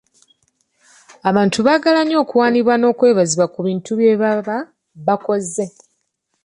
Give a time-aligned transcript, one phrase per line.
[1.29, 4.57] Abantu abaagala ennyo okuwaanibwa n'okwebazibwa ku bintu bye baba
[5.07, 5.65] bakoze.